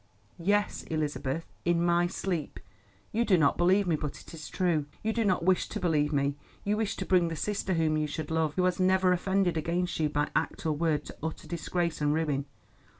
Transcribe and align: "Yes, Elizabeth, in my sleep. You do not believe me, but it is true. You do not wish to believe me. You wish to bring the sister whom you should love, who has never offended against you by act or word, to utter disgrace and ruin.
"Yes, 0.39 0.81
Elizabeth, 0.89 1.45
in 1.63 1.85
my 1.85 2.07
sleep. 2.07 2.59
You 3.11 3.23
do 3.23 3.37
not 3.37 3.55
believe 3.55 3.85
me, 3.85 3.95
but 3.95 4.19
it 4.19 4.33
is 4.33 4.49
true. 4.49 4.87
You 5.03 5.13
do 5.13 5.23
not 5.23 5.43
wish 5.45 5.69
to 5.69 5.79
believe 5.79 6.11
me. 6.11 6.33
You 6.63 6.75
wish 6.77 6.95
to 6.95 7.05
bring 7.05 7.27
the 7.27 7.35
sister 7.35 7.75
whom 7.75 7.97
you 7.97 8.07
should 8.07 8.31
love, 8.31 8.55
who 8.55 8.63
has 8.65 8.79
never 8.79 9.11
offended 9.11 9.57
against 9.57 9.99
you 9.99 10.09
by 10.09 10.29
act 10.35 10.65
or 10.65 10.71
word, 10.71 11.05
to 11.05 11.17
utter 11.21 11.47
disgrace 11.47 12.01
and 12.01 12.15
ruin. 12.15 12.45